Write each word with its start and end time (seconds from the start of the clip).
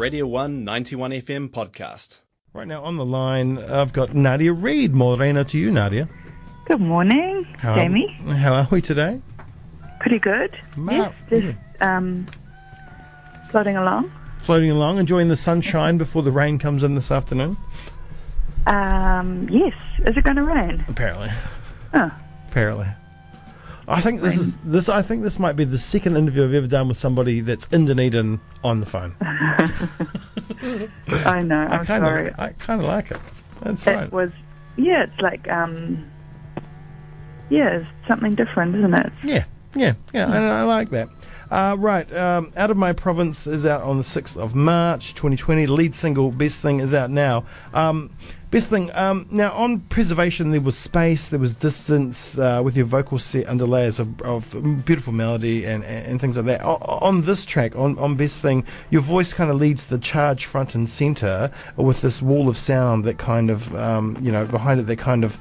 Radio 0.00 0.26
1 0.26 0.64
91 0.64 1.10
FM 1.10 1.48
podcast. 1.50 2.20
Right 2.54 2.66
now 2.66 2.82
on 2.84 2.96
the 2.96 3.04
line, 3.04 3.58
I've 3.58 3.92
got 3.92 4.14
Nadia 4.14 4.50
Reid. 4.50 4.94
Morena 4.94 5.44
to 5.44 5.58
you, 5.58 5.70
Nadia. 5.70 6.08
Good 6.64 6.80
morning, 6.80 7.44
How 7.58 7.74
Jamie. 7.74 8.18
Are, 8.26 8.32
how 8.34 8.54
are 8.54 8.68
we 8.70 8.80
today? 8.80 9.20
Pretty 10.00 10.18
good. 10.18 10.56
Ma- 10.74 10.92
yes, 10.92 11.12
just 11.28 11.58
um, 11.82 12.26
floating 13.50 13.76
along. 13.76 14.10
Floating 14.38 14.70
along, 14.70 14.96
enjoying 14.96 15.28
the 15.28 15.36
sunshine 15.36 15.98
before 15.98 16.22
the 16.22 16.32
rain 16.32 16.58
comes 16.58 16.82
in 16.82 16.94
this 16.94 17.10
afternoon. 17.10 17.58
Um, 18.66 19.50
yes. 19.50 19.74
Is 20.06 20.16
it 20.16 20.24
going 20.24 20.36
to 20.36 20.44
rain? 20.44 20.82
Apparently, 20.88 21.28
Oh, 21.92 22.10
apparently. 22.48 22.86
I 23.90 24.00
think 24.00 24.20
this 24.20 24.38
is 24.38 24.54
this. 24.64 24.88
I 24.88 25.02
think 25.02 25.24
this 25.24 25.40
might 25.40 25.56
be 25.56 25.64
the 25.64 25.78
second 25.78 26.16
interview 26.16 26.44
I've 26.44 26.54
ever 26.54 26.68
done 26.68 26.88
with 26.88 26.96
somebody 26.96 27.40
that's 27.40 27.66
in 27.66 27.86
Dunedin 27.86 28.40
on 28.62 28.78
the 28.78 28.86
phone. 28.86 29.16
I 29.20 29.66
know. 31.42 31.58
I 31.58 31.78
I'm 31.78 31.86
kind 31.86 32.04
sorry. 32.04 32.28
of, 32.28 32.38
I 32.38 32.50
kind 32.50 32.80
of 32.80 32.86
like 32.86 33.10
it. 33.10 33.18
That's. 33.62 33.84
It 33.86 34.12
was. 34.12 34.30
Yeah, 34.76 35.04
it's 35.04 35.20
like 35.20 35.48
um. 35.48 36.08
Yeah, 37.48 37.78
it's 37.78 37.86
something 38.06 38.36
different, 38.36 38.76
isn't 38.76 38.94
it? 38.94 39.12
Yeah, 39.24 39.44
yeah, 39.74 39.94
yeah. 40.14 40.28
I, 40.28 40.60
I 40.60 40.62
like 40.62 40.90
that. 40.90 41.08
Uh, 41.50 41.74
right, 41.80 42.10
um, 42.14 42.52
Out 42.56 42.70
of 42.70 42.76
My 42.76 42.92
Province 42.92 43.44
is 43.48 43.66
out 43.66 43.82
on 43.82 43.96
the 43.96 44.04
6th 44.04 44.36
of 44.36 44.54
March 44.54 45.14
2020. 45.14 45.66
The 45.66 45.72
lead 45.72 45.96
single, 45.96 46.30
Best 46.30 46.60
Thing, 46.60 46.78
is 46.78 46.94
out 46.94 47.10
now. 47.10 47.44
Um, 47.74 48.10
best 48.52 48.68
Thing, 48.68 48.92
um, 48.92 49.26
now 49.32 49.52
on 49.54 49.80
Preservation, 49.80 50.52
there 50.52 50.60
was 50.60 50.78
space, 50.78 51.26
there 51.26 51.40
was 51.40 51.56
distance 51.56 52.38
uh, 52.38 52.62
with 52.64 52.76
your 52.76 52.86
vocal 52.86 53.18
set 53.18 53.48
under 53.48 53.66
layers 53.66 53.98
of, 53.98 54.22
of 54.22 54.84
beautiful 54.84 55.12
melody 55.12 55.64
and, 55.64 55.82
and, 55.82 56.06
and 56.06 56.20
things 56.20 56.36
like 56.36 56.46
that. 56.46 56.62
O- 56.64 56.76
on 56.76 57.22
this 57.22 57.44
track, 57.44 57.74
on, 57.74 57.98
on 57.98 58.14
Best 58.14 58.38
Thing, 58.40 58.64
your 58.90 59.02
voice 59.02 59.32
kind 59.32 59.50
of 59.50 59.56
leads 59.56 59.86
the 59.86 59.98
charge 59.98 60.44
front 60.44 60.76
and 60.76 60.88
centre 60.88 61.50
with 61.74 62.00
this 62.00 62.22
wall 62.22 62.48
of 62.48 62.56
sound 62.56 63.04
that 63.06 63.18
kind 63.18 63.50
of, 63.50 63.74
um, 63.74 64.16
you 64.22 64.30
know, 64.30 64.44
behind 64.46 64.78
it, 64.78 64.84
that 64.84 64.98
kind 64.98 65.24
of 65.24 65.36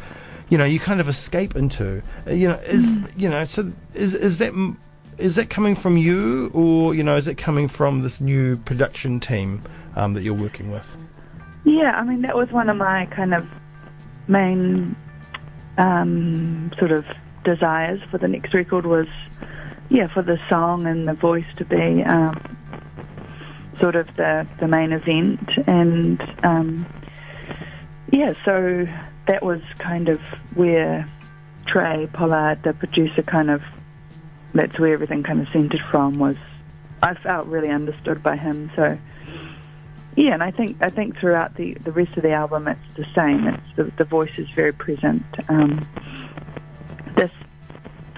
you 0.50 0.58
know 0.58 0.66
you 0.66 0.80
kind 0.80 1.00
of 1.00 1.08
escape 1.08 1.56
into 1.56 2.02
Uh, 2.26 2.32
you 2.32 2.48
know 2.48 2.56
is 2.66 2.98
you 3.16 3.30
know 3.30 3.46
so 3.46 3.72
is 3.94 4.16
is 4.16 4.40
that 4.40 4.52
is 5.20 5.36
that 5.36 5.50
coming 5.50 5.76
from 5.76 5.98
you 5.98 6.50
or 6.54 6.96
you 6.96 7.04
know 7.04 7.18
is 7.18 7.28
it 7.28 7.36
coming 7.38 7.68
from 7.68 8.02
this 8.02 8.22
new 8.22 8.58
production 8.58 9.20
team 9.20 9.62
um, 9.96 10.14
that 10.14 10.24
you're 10.24 10.34
working 10.34 10.72
with? 10.72 10.86
Yeah, 11.66 11.92
I 12.00 12.04
mean 12.04 12.22
that 12.22 12.36
was 12.36 12.50
one 12.52 12.70
of 12.70 12.78
my 12.78 13.06
kind 13.08 13.34
of 13.34 13.48
main 14.28 14.96
um, 15.78 16.72
sort 16.80 16.92
of 16.92 17.06
desires 17.44 18.02
for 18.10 18.18
the 18.18 18.28
next 18.28 18.54
record 18.54 18.86
was, 18.86 19.08
yeah, 19.90 20.08
for 20.08 20.22
the 20.22 20.40
song 20.50 20.86
and 20.88 21.08
the 21.08 21.14
voice 21.14 21.46
to 21.58 21.66
be 21.66 22.04
um, 22.04 22.58
sort 23.80 23.96
of 23.96 24.08
the 24.16 24.48
the 24.60 24.68
main 24.68 24.92
event, 24.94 25.50
and 25.68 26.22
um, 26.44 26.86
yeah, 28.12 28.34
so 28.46 28.88
that 29.28 29.44
was 29.44 29.62
kind 29.80 30.10
of 30.10 30.20
where 30.56 31.08
Trey 31.68 32.08
Pollard, 32.14 32.64
the 32.64 32.74
producer, 32.74 33.22
kind 33.22 33.50
of 33.50 33.62
that's 34.54 34.80
where 34.80 34.94
everything 34.94 35.24
kind 35.24 35.40
of 35.42 35.48
centered 35.50 35.82
from 35.92 36.20
was. 36.20 36.36
I 37.02 37.14
felt 37.14 37.48
really 37.48 37.70
understood 37.70 38.22
by 38.22 38.36
him, 38.36 38.72
so 38.76 38.98
yeah, 40.16 40.34
and 40.34 40.44
I 40.44 40.52
think 40.52 40.78
I 40.82 40.90
think 40.90 41.18
throughout 41.18 41.56
the, 41.56 41.76
the 41.76 41.92
rest 41.92 42.18
of 42.18 42.24
the 42.24 42.32
album 42.32 42.68
it's 42.68 42.96
the 42.96 43.06
same. 43.16 43.48
It's 43.48 43.76
the, 43.78 43.84
the 43.98 44.04
voice 44.04 44.38
is 44.38 44.50
very 44.50 44.74
present. 44.74 45.24
Um, 45.48 45.88
this 47.16 47.32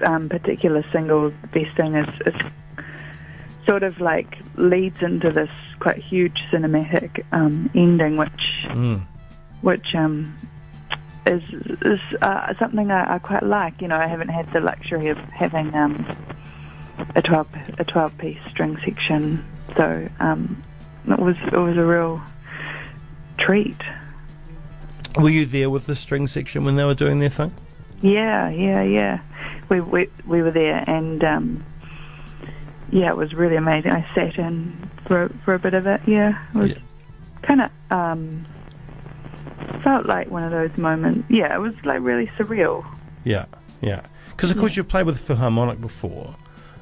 um, 0.04 0.28
particular 0.28 0.84
single, 0.90 1.32
"Best 1.52 1.76
Thing," 1.76 1.94
is, 1.94 2.08
is 2.26 2.34
sort 3.66 3.84
of 3.84 4.00
like 4.00 4.36
leads 4.56 5.00
into 5.02 5.30
this 5.30 5.50
quite 5.78 5.98
huge 5.98 6.38
cinematic 6.50 7.24
um, 7.30 7.70
ending, 7.74 8.16
which 8.16 8.30
mm. 8.64 9.06
which 9.60 9.94
um, 9.94 10.36
is 11.26 11.42
is 11.82 12.00
uh, 12.20 12.54
something 12.58 12.90
I, 12.90 13.14
I 13.14 13.18
quite 13.18 13.42
like. 13.42 13.80
You 13.80 13.88
know, 13.88 13.96
I 13.96 14.06
haven't 14.06 14.28
had 14.28 14.52
the 14.52 14.60
luxury 14.60 15.08
of 15.08 15.18
having 15.18 15.74
um, 15.74 16.04
a 17.14 17.22
twelve 17.22 17.48
a 17.78 17.84
twelve 17.84 18.16
piece 18.18 18.38
string 18.50 18.76
section, 18.84 19.44
so 19.76 20.08
um, 20.20 20.62
it 21.08 21.18
was 21.18 21.36
it 21.52 21.56
was 21.56 21.76
a 21.76 21.84
real 21.84 22.20
treat. 23.38 23.80
were 25.16 25.30
you 25.30 25.46
there 25.46 25.68
with 25.70 25.86
the 25.86 25.96
string 25.96 26.26
section 26.26 26.64
when 26.64 26.76
they 26.76 26.84
were 26.84 26.94
doing 26.94 27.18
their 27.18 27.28
thing 27.30 27.52
Yeah, 28.00 28.48
yeah, 28.50 28.82
yeah. 28.82 29.20
We 29.68 29.80
we 29.80 30.08
we 30.26 30.42
were 30.42 30.50
there, 30.50 30.82
and 30.86 31.22
um, 31.24 31.64
yeah, 32.90 33.08
it 33.10 33.16
was 33.16 33.32
really 33.34 33.56
amazing. 33.56 33.92
I 33.92 34.06
sat 34.14 34.38
in 34.38 34.90
for 35.06 35.30
for 35.44 35.54
a 35.54 35.58
bit 35.58 35.74
of 35.74 35.86
it. 35.86 36.00
Yeah, 36.06 36.38
it 36.54 36.58
was 36.58 36.70
Yeah. 36.70 36.78
kind 37.42 37.60
of 37.62 37.70
um, 37.90 38.46
felt 39.82 40.06
like 40.06 40.30
one 40.30 40.44
of 40.44 40.50
those 40.50 40.76
moments. 40.78 41.24
Yeah, 41.30 41.54
it 41.54 41.58
was 41.60 41.74
like 41.84 42.00
really 42.00 42.26
surreal. 42.38 42.84
yeah 43.24 43.46
yeah 43.80 44.02
because 44.30 44.50
of 44.50 44.56
course 44.58 44.76
you've 44.76 44.88
played 44.88 45.06
with 45.06 45.16
the 45.18 45.24
Philharmonic 45.24 45.80
before 45.80 46.34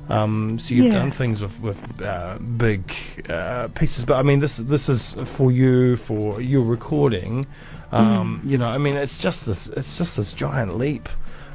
um, 0.09 0.59
so 0.59 0.75
you've 0.75 0.87
Yeah. 0.87 0.99
done 1.00 1.10
things 1.12 1.41
with 1.41 1.60
with 1.60 1.81
uh, 2.03 2.39
big 2.39 2.83
uh, 3.28 3.69
pieces, 3.69 4.05
but 4.05 4.16
I 4.16 4.22
mean 4.22 4.41
this 4.41 4.56
this 4.56 4.89
is 4.89 5.15
for 5.25 5.53
you 5.53 5.97
for 5.97 6.41
your 6.41 6.65
recording. 6.65 7.47
Um, 7.93 8.41
You 8.44 8.59
know, 8.59 8.66
I 8.66 8.78
mean 8.78 8.97
it's 8.97 9.19
just 9.19 9.47
this 9.47 9.69
it's 9.69 9.97
just 9.99 10.16
this 10.16 10.33
giant 10.33 10.77
leap, 10.78 11.09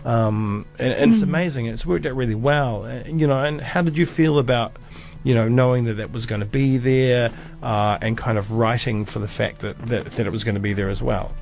um, 0.05 0.66
and, 0.79 0.94
and 0.94 1.13
it's 1.13 1.22
amazing. 1.23 1.66
It's 1.66 1.85
worked 1.85 2.05
out 2.05 2.16
really 2.16 2.35
well. 2.35 2.84
Uh, 2.85 3.03
you 3.07 3.28
know, 3.28 3.44
and 3.44 3.59
how 3.61 3.81
did 3.81 3.97
you 3.97 4.05
feel 4.05 4.39
about 4.39 4.78
you 5.25 5.36
know 5.36 5.50
knowing 5.50 5.84
that 5.86 5.96
that 5.96 6.13
was 6.13 6.25
going 6.25 6.40
to 6.40 6.47
be 6.47 6.78
there 6.78 7.34
uh, 7.62 7.97
and 8.02 8.18
kind 8.18 8.38
of 8.38 8.52
writing 8.52 9.03
for 9.03 9.19
the 9.19 9.28
fact 9.28 9.59
that, 9.59 9.78
that 9.88 10.06
that 10.12 10.25
it 10.25 10.30
was 10.30 10.46
going 10.46 10.56
to 10.56 10.62
be 10.62 10.72
there 10.72 10.88
as 10.88 11.03
well? 11.03 11.34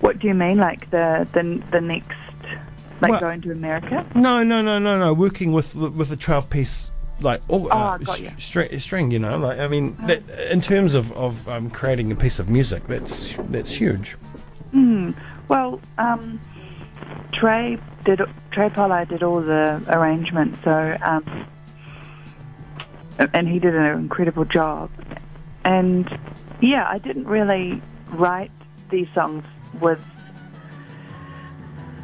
What 0.00 0.18
do 0.18 0.28
you 0.28 0.34
mean, 0.34 0.58
like 0.58 0.90
the 0.90 1.26
the 1.32 1.62
the 1.70 1.80
next, 1.80 2.18
like 3.00 3.12
Well- 3.12 3.20
going 3.20 3.40
to 3.42 3.52
America? 3.52 4.04
No, 4.14 4.42
no, 4.42 4.60
no, 4.60 4.78
no, 4.78 4.98
no. 4.98 5.14
Working 5.14 5.52
with 5.52 5.74
with 5.74 6.12
a 6.12 6.16
twelve 6.16 6.50
piece 6.50 6.90
like 7.22 7.42
oh, 7.50 7.68
uh, 7.68 7.98
Oh, 8.06 8.16
you. 8.16 8.30
string, 8.38 8.78
string, 8.80 9.10
you 9.10 9.18
know, 9.18 9.36
like 9.38 9.58
I 9.58 9.68
mean, 9.68 9.96
that, 10.06 10.22
in 10.50 10.60
terms 10.60 10.94
of 10.94 11.12
of 11.12 11.48
um, 11.48 11.70
creating 11.70 12.10
a 12.12 12.16
piece 12.16 12.38
of 12.38 12.48
music, 12.48 12.86
that's 12.86 13.32
that's 13.50 13.72
huge. 13.72 14.16
Hmm. 14.72 15.10
Well, 15.48 15.80
um, 15.98 16.40
Trey 17.32 17.78
did 18.04 18.20
Trey 18.52 18.70
Pollard 18.70 19.08
did 19.08 19.22
all 19.22 19.40
the 19.40 19.82
arrangements, 19.88 20.58
so 20.64 20.96
um, 21.02 21.46
and 23.32 23.48
he 23.48 23.58
did 23.58 23.74
an 23.74 23.98
incredible 23.98 24.44
job. 24.44 24.90
And 25.64 26.08
yeah, 26.60 26.88
I 26.88 26.98
didn't 26.98 27.26
really 27.26 27.82
write 28.12 28.50
these 28.90 29.08
songs 29.14 29.44
with 29.80 30.00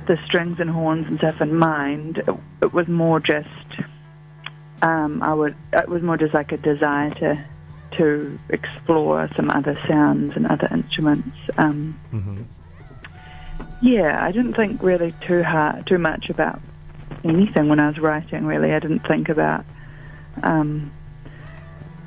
the 0.07 0.19
strings 0.27 0.61
and 0.61 0.71
horns 0.71 1.07
and 1.09 1.19
stuff 1.19 1.41
in 1.41 1.57
mind. 1.57 2.19
It, 2.19 2.35
it 2.63 2.73
was 2.73 2.87
more 2.87 3.19
just 3.19 3.49
um, 4.83 5.23
I 5.23 5.35
would 5.35 5.57
it 5.73 5.89
was 5.89 6.03
more 6.03 6.17
just 6.17 6.35
like 6.35 6.53
a 6.53 6.57
desire 6.57 7.11
to 7.15 7.45
to 7.99 8.39
explore 8.51 9.29
some 9.37 9.51
other 9.51 9.79
sounds 9.89 10.37
and 10.37 10.47
other 10.47 10.69
instruments. 10.71 11.37
Um, 11.57 11.99
hmm 12.11 12.43
yeah, 13.83 14.25
I 14.25 14.33
didn't 14.33 14.55
think 14.55 14.83
really 14.83 15.15
too 15.27 15.43
hard, 15.43 15.87
too 15.87 15.99
much 15.99 16.31
about 16.31 16.61
anything 17.25 17.69
when 17.69 17.79
I 17.79 17.89
was 17.89 17.99
writing. 17.99 18.47
Really, 18.47 18.73
I 18.73 18.79
didn't 18.79 19.07
think 19.07 19.29
about. 19.29 19.65
Um, 20.43 20.93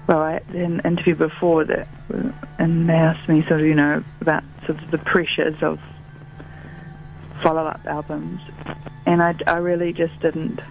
well, 0.09 0.22
I 0.22 0.31
had 0.34 0.56
an 0.56 0.81
interview 0.86 1.14
before 1.14 1.64
that, 1.66 1.88
and 2.58 2.90
they 2.90 2.94
asked 2.94 3.30
me 3.30 3.44
sort 3.44 3.62
of, 3.62 3.68
you 3.68 3.75
know, 3.75 4.03
about 4.22 4.44
sort 4.66 4.81
of 4.81 4.90
the 4.90 4.97
pressures 4.97 5.62
of 5.62 5.80
follow-up 7.44 7.81
albums, 7.86 8.42
and 9.06 9.22
I, 9.22 9.36
I 9.46 9.58
really 9.58 9.94
just 9.94 10.20
didn't. 10.20 10.62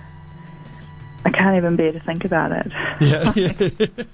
I 1.24 1.30
can't 1.30 1.56
even 1.56 1.76
bear 1.76 1.92
to 1.92 2.00
think 2.00 2.24
about 2.24 2.50
it. 2.50 2.72
Yeah, 3.00 3.32
yeah. 3.36 3.86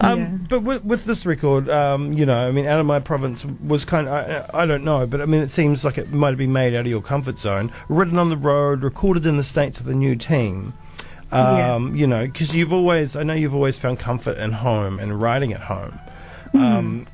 Um, 0.00 0.18
Yeah. 0.18 0.28
But 0.48 0.62
with, 0.64 0.84
with 0.84 1.04
this 1.04 1.24
record, 1.24 1.68
um, 1.68 2.12
you 2.12 2.26
know, 2.26 2.48
I 2.48 2.50
mean, 2.50 2.66
out 2.66 2.80
of 2.80 2.86
my 2.86 2.98
province 2.98 3.44
was 3.44 3.84
kind 3.84 4.08
of, 4.08 4.12
I, 4.12 4.62
I 4.62 4.66
don't 4.66 4.82
know, 4.82 5.06
but 5.06 5.20
I 5.20 5.26
mean, 5.26 5.42
it 5.42 5.52
seems 5.52 5.84
like 5.84 5.96
it 5.96 6.12
might 6.12 6.30
have 6.30 6.38
been 6.38 6.52
made 6.52 6.74
out 6.74 6.80
of 6.80 6.86
your 6.88 7.00
comfort 7.00 7.38
zone, 7.38 7.70
written 7.88 8.18
on 8.18 8.30
the 8.30 8.36
road, 8.36 8.82
recorded 8.82 9.26
in 9.26 9.36
the 9.36 9.44
States 9.44 9.78
with 9.80 9.88
a 9.94 9.96
new 9.96 10.16
team. 10.16 10.74
Um, 11.32 11.94
You 11.94 12.06
know, 12.06 12.26
because 12.26 12.54
you've 12.54 12.72
always, 12.72 13.16
I 13.16 13.22
know 13.22 13.34
you've 13.34 13.54
always 13.54 13.78
found 13.78 13.98
comfort 13.98 14.38
in 14.38 14.52
home 14.52 14.98
and 14.98 15.20
writing 15.20 15.52
at 15.52 15.60
home. 15.60 15.98
Um, 16.54 17.06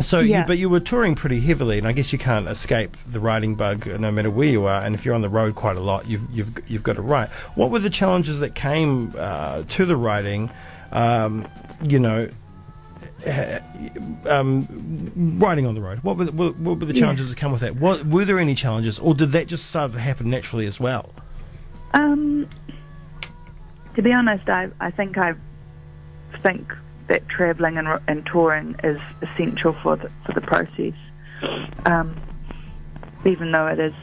so, 0.00 0.20
you, 0.20 0.44
but 0.46 0.56
you 0.58 0.70
were 0.70 0.80
touring 0.80 1.14
pretty 1.14 1.40
heavily, 1.40 1.76
and 1.76 1.86
I 1.86 1.92
guess 1.92 2.12
you 2.12 2.18
can't 2.18 2.48
escape 2.48 2.96
the 3.10 3.20
writing 3.20 3.54
bug 3.56 3.86
no 4.00 4.10
matter 4.10 4.30
where 4.30 4.48
you 4.48 4.64
are. 4.64 4.82
And 4.82 4.94
if 4.94 5.04
you're 5.04 5.14
on 5.14 5.20
the 5.22 5.28
road 5.28 5.54
quite 5.54 5.76
a 5.76 5.80
lot, 5.80 6.06
you've 6.06 6.22
you've 6.32 6.70
you've 6.70 6.82
got 6.82 6.96
to 6.96 7.02
write. 7.02 7.28
What 7.56 7.70
were 7.70 7.80
the 7.80 7.90
challenges 7.90 8.40
that 8.40 8.54
came 8.54 9.12
uh, 9.18 9.64
to 9.68 9.84
the 9.84 9.96
writing? 9.96 10.50
Um, 10.92 11.46
you 11.82 11.98
know, 11.98 12.28
uh, 13.26 13.58
um, 14.26 15.38
riding 15.38 15.66
on 15.66 15.74
the 15.74 15.80
road. 15.80 15.98
What 16.02 16.16
were 16.16 16.24
the, 16.26 16.32
what, 16.32 16.56
what 16.56 16.78
were 16.78 16.86
the 16.86 16.94
Yeah. 16.94 17.00
challenges 17.00 17.28
that 17.28 17.36
come 17.36 17.52
with 17.52 17.60
that? 17.62 17.76
What, 17.76 18.06
were 18.06 18.24
there 18.24 18.38
any 18.38 18.54
challenges, 18.54 18.98
or 18.98 19.14
did 19.14 19.32
that 19.32 19.46
just 19.46 19.66
start 19.68 19.92
to 19.92 19.98
happen 19.98 20.30
naturally 20.30 20.66
as 20.66 20.78
well? 20.80 21.10
Um, 21.94 22.46
to 23.94 24.02
be 24.02 24.12
honest, 24.12 24.48
I 24.48 24.68
I 24.80 24.90
think 24.90 25.18
I've 25.18 25.38
think 26.42 26.72
that 27.08 27.28
traveling 27.28 27.76
and, 27.78 27.88
and 28.08 28.26
touring 28.26 28.76
is 28.82 28.98
essential 29.22 29.74
for 29.82 29.96
the 29.96 30.10
for 30.24 30.32
the 30.32 30.40
process, 30.40 30.94
um, 31.86 32.16
even 33.24 33.52
though 33.52 33.66
it 33.66 33.78
is 33.78 33.94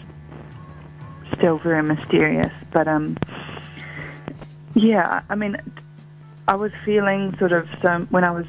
still 1.35 1.57
very 1.59 1.83
mysterious. 1.83 2.53
But 2.71 2.87
um, 2.87 3.17
yeah, 4.73 5.21
I 5.29 5.35
mean, 5.35 5.57
I 6.47 6.55
was 6.55 6.71
feeling 6.85 7.35
sort 7.37 7.51
of 7.51 7.67
so 7.81 8.07
when 8.09 8.23
I 8.23 8.31
was 8.31 8.45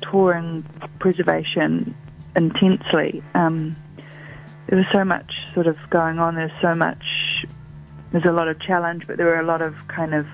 touring 0.00 0.64
preservation 0.98 1.94
intensely. 2.36 3.22
Um, 3.34 3.76
there 4.68 4.76
was 4.76 4.86
so 4.92 5.02
much 5.02 5.32
sort 5.54 5.66
of 5.66 5.76
going 5.90 6.18
on. 6.18 6.34
There's 6.34 6.52
so 6.60 6.74
much. 6.74 7.02
There's 8.12 8.24
a 8.24 8.32
lot 8.32 8.48
of 8.48 8.60
challenge, 8.60 9.06
but 9.06 9.16
there 9.16 9.26
were 9.26 9.40
a 9.40 9.44
lot 9.44 9.62
of 9.62 9.74
kind 9.88 10.14
of 10.14 10.26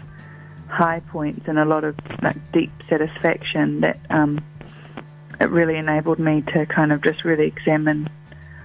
high 0.69 1.01
points 1.01 1.47
and 1.47 1.59
a 1.59 1.65
lot 1.65 1.85
of 1.85 1.97
like 2.23 2.37
deep 2.53 2.73
satisfaction 2.89 3.81
that 3.81 3.99
um, 4.11 4.43
it 5.41 5.51
really 5.51 5.77
enabled 5.77 6.19
me 6.19 6.43
to 6.53 6.67
kind 6.67 6.93
of 6.93 7.03
just 7.03 7.25
really 7.25 7.47
examine 7.47 8.09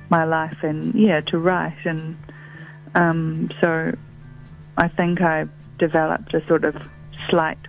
my 0.09 0.23
life 0.23 0.57
and 0.63 0.93
yeah 0.95 1.21
to 1.21 1.37
write 1.37 1.77
and 1.85 2.17
um, 2.95 3.49
so 3.61 3.95
I 4.77 4.87
think 4.87 5.21
I 5.21 5.47
developed 5.77 6.33
a 6.33 6.45
sort 6.47 6.63
of 6.63 6.75
slight 7.29 7.59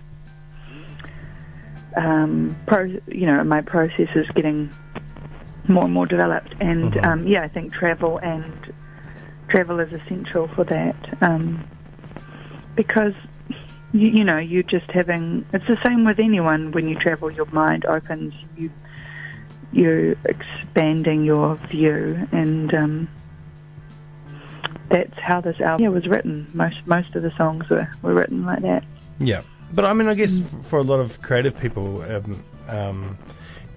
um, 1.95 2.55
pro, 2.67 2.83
you 3.07 3.25
know 3.27 3.43
my 3.43 3.61
process 3.61 4.09
is 4.15 4.25
getting 4.33 4.73
more 5.67 5.83
and 5.85 5.93
more 5.93 6.05
developed 6.07 6.55
and 6.59 6.93
Mhm. 6.93 7.05
um, 7.05 7.27
yeah 7.27 7.43
I 7.43 7.47
think 7.47 7.73
travel 7.73 8.17
and 8.17 8.73
travel 9.49 9.79
is 9.79 9.91
essential 9.93 10.47
for 10.55 10.63
that 10.65 10.95
um, 11.21 11.63
because 12.75 13.13
you, 13.93 14.07
you 14.07 14.23
know 14.23 14.37
you're 14.37 14.63
just 14.63 14.89
having 14.91 15.45
it's 15.53 15.67
the 15.67 15.77
same 15.83 16.05
with 16.05 16.19
anyone 16.19 16.71
when 16.71 16.87
you 16.87 16.95
travel 16.95 17.29
your 17.31 17.45
mind 17.47 17.85
opens 17.85 18.33
you 18.57 18.69
you're 19.71 20.15
expanding 20.25 21.23
your 21.23 21.55
view 21.69 22.27
and 22.31 22.73
um, 22.73 23.07
that's 24.91 25.17
how 25.19 25.41
this 25.41 25.59
album 25.61 25.93
was 25.93 26.07
written. 26.07 26.47
Most 26.53 26.85
most 26.85 27.15
of 27.15 27.23
the 27.23 27.31
songs 27.37 27.67
were, 27.69 27.89
were 28.01 28.13
written 28.13 28.45
like 28.45 28.61
that. 28.61 28.83
Yeah, 29.19 29.41
but 29.73 29.85
I 29.85 29.93
mean, 29.93 30.07
I 30.07 30.13
guess 30.13 30.39
for 30.63 30.79
a 30.79 30.83
lot 30.83 30.99
of 30.99 31.21
creative 31.21 31.57
people, 31.57 32.01
um, 32.03 32.43
um, 32.67 33.17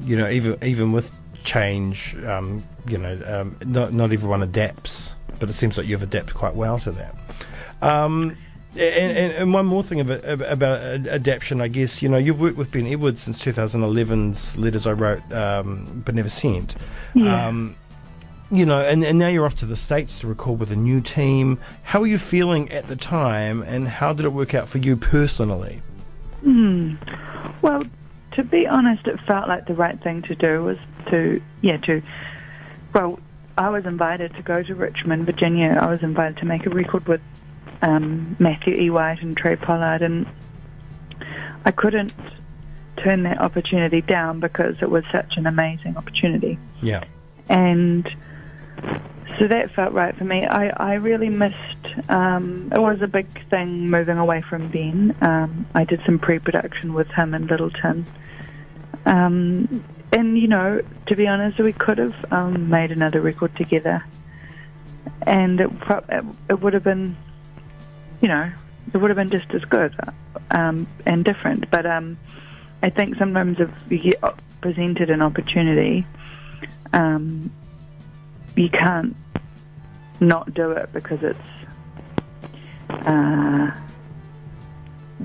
you 0.00 0.16
know, 0.16 0.28
even 0.28 0.58
even 0.62 0.92
with 0.92 1.12
change, 1.44 2.16
um, 2.24 2.64
you 2.88 2.98
know, 2.98 3.20
um, 3.26 3.56
not 3.64 3.92
not 3.92 4.12
everyone 4.12 4.42
adapts, 4.42 5.12
but 5.38 5.48
it 5.48 5.54
seems 5.54 5.78
like 5.78 5.86
you've 5.86 6.02
adapted 6.02 6.34
quite 6.34 6.54
well 6.54 6.78
to 6.80 6.90
that. 6.92 7.14
And, 8.76 9.32
and, 9.32 9.54
one 9.54 9.66
more 9.66 9.84
thing 9.84 10.00
about, 10.00 10.24
about 10.24 10.80
ad- 10.80 11.06
adaptation, 11.06 11.60
I 11.60 11.68
guess, 11.68 12.02
you 12.02 12.08
know, 12.08 12.18
you've 12.18 12.40
worked 12.40 12.56
with 12.56 12.72
Ben 12.72 12.86
Edwards 12.86 13.22
since 13.22 13.40
2011's 13.40 14.56
Letters 14.56 14.86
I 14.86 14.92
Wrote 14.92 15.30
um, 15.32 16.02
But 16.04 16.16
Never 16.16 16.28
Sent. 16.28 16.74
Yeah. 17.14 17.46
Um, 17.46 17.76
you 18.50 18.66
know, 18.66 18.80
and, 18.80 19.04
and 19.04 19.18
now 19.18 19.28
you're 19.28 19.46
off 19.46 19.56
to 19.56 19.66
the 19.66 19.76
States 19.76 20.18
to 20.20 20.26
record 20.26 20.60
with 20.60 20.70
a 20.70 20.76
new 20.76 21.00
team. 21.00 21.60
How 21.82 22.00
were 22.00 22.06
you 22.06 22.18
feeling 22.18 22.70
at 22.72 22.86
the 22.86 22.96
time, 22.96 23.62
and 23.62 23.88
how 23.88 24.12
did 24.12 24.26
it 24.26 24.30
work 24.30 24.54
out 24.54 24.68
for 24.68 24.78
you 24.78 24.96
personally? 24.96 25.82
Hmm. 26.42 26.94
Well, 27.62 27.82
to 28.32 28.44
be 28.44 28.66
honest, 28.66 29.06
it 29.06 29.18
felt 29.20 29.48
like 29.48 29.66
the 29.66 29.74
right 29.74 30.00
thing 30.02 30.22
to 30.22 30.34
do 30.34 30.62
was 30.62 30.78
to, 31.10 31.40
yeah, 31.62 31.78
to, 31.78 32.02
well, 32.92 33.18
I 33.56 33.70
was 33.70 33.86
invited 33.86 34.34
to 34.34 34.42
go 34.42 34.62
to 34.62 34.74
Richmond, 34.74 35.26
Virginia. 35.26 35.78
I 35.80 35.86
was 35.86 36.02
invited 36.02 36.38
to 36.38 36.44
make 36.44 36.66
a 36.66 36.70
record 36.70 37.06
with 37.06 37.20
um, 37.82 38.36
Matthew 38.38 38.74
E. 38.74 38.90
White 38.90 39.22
and 39.22 39.36
Trey 39.36 39.56
Pollard, 39.56 40.02
and 40.02 40.26
I 41.64 41.70
couldn't 41.70 42.12
turn 42.96 43.22
that 43.24 43.40
opportunity 43.40 44.00
down 44.00 44.40
because 44.40 44.76
it 44.80 44.90
was 44.90 45.04
such 45.12 45.36
an 45.36 45.46
amazing 45.46 45.96
opportunity 45.96 46.58
Yeah. 46.80 47.02
and 47.48 48.08
so 49.38 49.48
that 49.48 49.72
felt 49.72 49.92
right 49.92 50.16
for 50.16 50.24
me. 50.24 50.46
I, 50.46 50.68
I 50.68 50.94
really 50.94 51.28
missed. 51.28 51.56
Um, 52.08 52.70
it 52.72 52.78
was 52.80 53.02
a 53.02 53.08
big 53.08 53.26
thing 53.50 53.90
moving 53.90 54.16
away 54.16 54.42
from 54.42 54.68
Ben. 54.68 55.16
Um, 55.20 55.66
I 55.74 55.82
did 55.84 56.00
some 56.06 56.20
pre-production 56.20 56.94
with 56.94 57.08
him 57.08 57.34
in 57.34 57.48
Lyttelton, 57.48 58.04
um, 59.06 59.84
and 60.12 60.38
you 60.38 60.46
know, 60.46 60.80
to 61.06 61.16
be 61.16 61.26
honest, 61.26 61.58
we 61.58 61.72
could 61.72 61.98
have 61.98 62.14
um, 62.32 62.68
made 62.70 62.92
another 62.92 63.20
record 63.20 63.56
together, 63.56 64.04
and 65.26 65.60
it, 65.60 65.80
pro- 65.80 66.04
it, 66.08 66.24
it 66.50 66.60
would 66.60 66.74
have 66.74 66.84
been, 66.84 67.16
you 68.20 68.28
know, 68.28 68.50
it 68.92 68.96
would 68.96 69.10
have 69.10 69.16
been 69.16 69.30
just 69.30 69.50
as 69.52 69.64
good 69.64 69.94
um, 70.50 70.86
and 71.06 71.24
different. 71.24 71.70
But 71.70 71.86
um, 71.86 72.18
I 72.82 72.90
think 72.90 73.16
sometimes 73.16 73.58
if 73.60 73.70
you 73.90 73.98
get 73.98 74.20
presented 74.64 75.10
an 75.10 75.20
opportunity. 75.20 76.06
Um, 76.94 77.52
you 78.56 78.70
can't 78.70 79.14
not 80.20 80.54
do 80.54 80.70
it 80.70 80.90
because 80.90 81.22
it's 81.22 81.38
uh, 82.88 83.70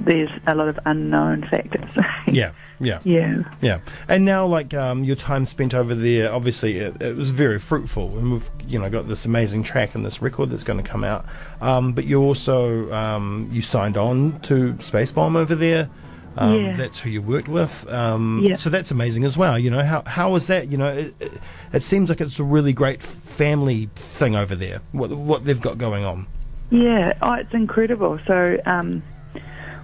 there's 0.06 0.30
a 0.48 0.56
lot 0.56 0.68
of 0.68 0.80
unknown 0.86 1.48
factors. 1.50 1.90
Yeah. 2.28 2.52
Yeah. 2.80 3.00
yeah. 3.04 3.44
Yeah, 3.60 3.80
and 4.08 4.24
now 4.24 4.46
like 4.46 4.74
um, 4.74 5.04
your 5.04 5.16
time 5.16 5.46
spent 5.46 5.74
over 5.74 5.96
there, 5.96 6.32
obviously 6.32 6.78
it, 6.78 7.02
it 7.02 7.16
was 7.18 7.32
very 7.32 7.60
fruitful, 7.60 8.18
and 8.18 8.32
we've 8.34 8.50
you 8.68 8.80
know 8.80 8.90
got 8.90 9.08
this 9.08 9.26
amazing 9.26 9.64
track 9.64 9.96
and 9.96 10.06
this 10.06 10.22
record 10.22 10.50
that's 10.52 10.64
going 10.64 10.82
to 10.82 10.88
come 10.88 11.04
out. 11.04 11.26
Um, 11.60 11.92
but 11.94 12.06
you 12.06 12.22
also 12.22 12.92
um, 12.94 13.50
you 13.52 13.62
signed 13.62 13.98
on 13.98 14.40
to 14.42 14.74
Spacebomb 14.76 15.36
over 15.36 15.56
there. 15.56 15.90
Um, 16.38 16.54
Yeah. 16.54 16.76
That's 16.78 17.00
who 17.00 17.10
you 17.10 17.22
worked 17.22 17.48
with. 17.50 17.92
Um, 17.92 18.42
Yeah. 18.44 18.58
So 18.58 18.70
that's 18.70 18.92
amazing 18.92 19.26
as 19.26 19.36
well. 19.36 19.58
You 19.60 19.72
know 19.72 19.84
how 19.84 20.04
how 20.06 20.32
was 20.32 20.48
that? 20.48 20.70
You 20.70 20.78
know, 20.78 20.90
it, 20.90 21.16
it, 21.20 21.32
it 21.74 21.84
seems 21.84 22.10
like 22.10 22.22
it's 22.22 22.40
a 22.40 22.44
really 22.44 22.72
great 22.74 23.02
family 23.04 23.90
thing 23.96 24.36
over 24.36 24.56
there. 24.56 24.82
What 24.94 25.10
what 25.12 25.44
they've 25.46 25.60
got 25.60 25.78
going 25.80 26.06
on. 26.06 26.28
Yeah, 26.70 27.14
oh, 27.24 27.34
it's 27.34 27.54
incredible. 27.54 28.20
So 28.28 28.58
um, 28.68 29.02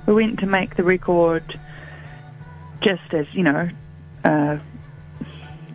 we 0.05 0.13
went 0.13 0.39
to 0.39 0.45
make 0.45 0.75
the 0.75 0.83
record 0.83 1.59
just 2.81 3.13
as, 3.13 3.25
you 3.33 3.43
know, 3.43 3.69
uh, 4.23 4.57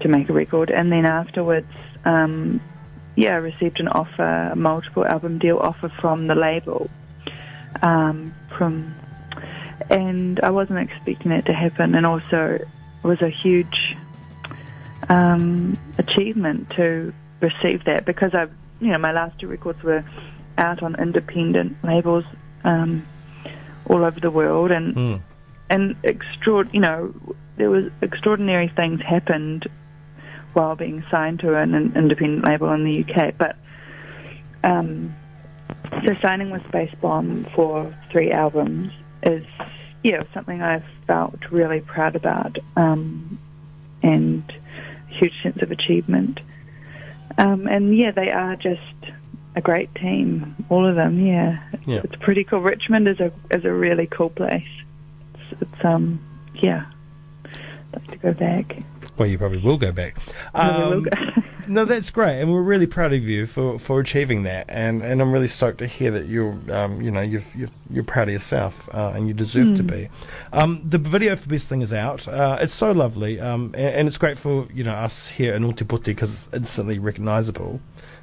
to 0.00 0.09
make 0.09 0.29
a 0.29 0.32
record. 0.32 0.71
And 0.71 0.93
then 0.93 1.05
afterwards, 1.05 1.73
um, 2.05 2.61
yeah, 3.17 3.35
I 3.35 3.38
received 3.38 3.81
an 3.81 3.88
offer, 3.88 4.50
a 4.53 4.56
multiple 4.56 5.05
album 5.05 5.38
deal 5.38 5.59
offer 5.59 5.88
from 6.00 6.27
the 6.27 6.35
label. 6.35 6.88
Um, 7.82 8.35
from, 8.56 8.94
and 9.88 10.41
I 10.41 10.50
wasn't 10.50 10.79
expecting 10.79 11.33
it 11.33 11.47
to 11.47 11.53
happen. 11.53 11.95
And 11.95 12.07
also, 12.07 12.59
it 12.61 12.69
was 13.02 13.23
a 13.23 13.28
huge 13.28 13.97
um, 15.09 15.76
achievement 15.99 16.71
to 16.71 17.12
receive 17.40 17.85
that 17.85 18.05
because 18.05 18.35
I, 18.35 18.47
you 18.81 18.88
know, 18.88 18.99
my 18.99 19.12
last 19.12 19.38
two 19.40 19.49
records 19.49 19.83
were 19.83 20.05
out 20.59 20.83
on 20.83 21.00
independent 21.00 21.76
labels 21.83 22.25
um, 22.64 23.07
all 23.90 24.04
over 24.04 24.20
the 24.20 24.30
world, 24.30 24.70
and 24.70 24.94
Mm. 24.94 25.20
and 25.68 26.02
extraord, 26.02 26.73
you 26.73 26.80
know, 26.80 27.12
there 27.56 27.70
was 27.70 27.85
extraordinary 28.02 28.68
things 28.68 29.00
happened 29.02 29.66
while 30.52 30.75
being 30.75 31.04
signed 31.11 31.40
to 31.40 31.56
an, 31.56 31.75
an 31.75 31.92
independent 31.97 32.44
label 32.44 32.73
in 32.73 32.85
the 32.85 33.04
UK. 33.04 33.35
But 33.37 33.56
um, 34.64 35.14
so 36.04 36.14
signing 36.23 36.50
with 36.50 36.62
Spacebomb 36.64 37.52
for 37.54 37.94
three 38.11 38.30
albums 38.32 38.92
is 39.23 39.44
yeah 40.02 40.23
something 40.32 40.62
I've 40.62 40.85
felt 41.06 41.38
really 41.50 41.80
proud 41.80 42.16
about 42.16 42.59
um, 42.76 43.38
and 44.02 44.42
a 45.11 45.14
huge 45.14 45.35
sense 45.42 45.61
of 45.62 45.70
achievement. 45.70 46.40
Um, 47.38 47.66
and 47.66 47.97
yeah, 47.97 48.11
they 48.11 48.30
are 48.30 48.56
just 48.56 48.80
a 49.57 49.61
great 49.61 49.92
team, 49.97 50.54
all 50.69 50.87
of 50.87 50.97
them. 50.97 51.25
Yeah, 51.25 51.59
Yeah. 51.87 52.00
it's 52.04 52.16
pretty 52.16 52.45
cool. 52.45 52.61
Richmond 52.61 53.09
is 53.09 53.21
a 53.21 53.33
is 53.50 53.64
a 53.64 53.73
really 53.73 54.07
cool 54.07 54.30
place. 54.30 54.62
It's, 55.35 55.62
it's 55.62 55.85
um 55.85 56.21
yeah, 56.54 56.87
I'd 57.45 57.95
like 57.95 58.07
to 58.09 58.16
go 58.19 58.33
back. 58.33 58.78
Well, 59.16 59.28
you 59.28 59.38
probably 59.38 59.59
will 59.59 59.76
go 59.78 59.92
back. 59.92 60.16
Um, 60.54 61.02
go. 61.04 61.11
No, 61.69 61.85
that's 61.85 62.11
great, 62.11 62.40
and 62.40 62.50
we're 62.52 62.62
really 62.62 62.88
proud 62.88 63.12
of 63.12 63.23
you 63.23 63.47
for, 63.47 63.78
for 63.78 64.00
achieving 64.00 64.42
that, 64.42 64.64
and, 64.69 65.02
and 65.02 65.23
I'm 65.23 65.30
really 65.30 65.47
stoked 65.47 65.78
to 65.78 65.87
hear 65.87 66.11
that 66.11 66.26
you're 66.26 66.59
um, 66.73 67.00
you 67.00 67.12
know 67.12 67.21
you've, 67.21 67.47
you've 67.54 67.71
you're 67.88 68.02
proud 68.02 68.26
of 68.26 68.33
yourself, 68.33 68.88
uh, 68.92 69.12
and 69.14 69.28
you 69.28 69.35
deserve 69.35 69.76
to 69.76 69.85
be. 69.85 70.09
Um, 70.52 70.83
the 70.85 70.99
video 70.99 71.37
for 71.37 71.49
Best 71.49 71.69
Thing 71.69 71.80
is 71.80 71.92
out. 71.92 72.26
Uh, 72.26 72.59
it's 72.61 72.75
so 72.75 72.90
lovely, 72.90 73.38
um, 73.38 73.66
and, 73.75 73.95
and 73.95 74.09
it's 74.09 74.19
great 74.19 74.37
for 74.37 74.66
you 74.75 74.83
know 74.83 74.95
us 74.95 75.28
here 75.28 75.54
in 75.54 75.62
Otepoti 75.62 76.07
because 76.07 76.33
it's 76.47 76.49
instantly 76.57 76.99
recognisable. 76.99 77.78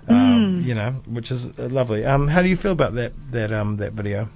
Um, 0.10 0.62
You 0.66 0.74
know, 0.76 0.92
which 1.06 1.32
is 1.32 1.46
uh, 1.46 1.68
lovely. 1.70 2.06
Um, 2.06 2.28
how 2.28 2.42
do 2.42 2.48
you 2.48 2.56
feel 2.58 2.72
about 2.72 2.94
that 2.96 3.14
that 3.32 3.52
um 3.52 3.78
that 3.78 3.94
video? 3.94 4.30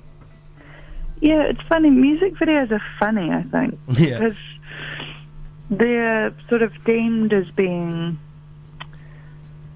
Yeah, 1.21 1.43
it's 1.43 1.61
funny. 1.69 1.89
Music 1.89 2.33
videos 2.35 2.71
are 2.71 2.81
funny, 2.99 3.29
I 3.31 3.43
think, 3.43 3.77
Yeah. 3.99 4.19
because 4.19 4.37
they're 5.69 6.33
sort 6.49 6.61
of 6.63 6.71
deemed 6.83 7.31
as 7.31 7.49
being, 7.51 8.17